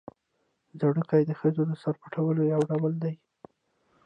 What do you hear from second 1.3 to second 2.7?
ښځو د سر پټولو یو